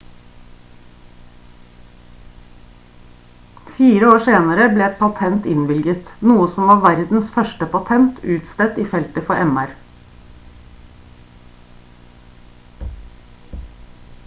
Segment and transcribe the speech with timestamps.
[3.73, 8.85] fire år senere ble et patent innvilget noe som var verdens første patent utstedt i
[8.93, 9.75] feltet for mr